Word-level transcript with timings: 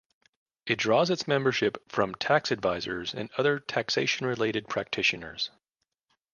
It 0.65 0.79
draws 0.79 1.11
its 1.11 1.27
membership 1.27 1.77
from 1.91 2.15
tax 2.15 2.51
advisers 2.51 3.13
and 3.13 3.29
other 3.37 3.59
taxation-related 3.59 4.67
practitioners. 4.67 5.51